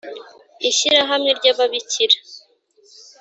[0.69, 2.17] ishyirahamwe ry ababikira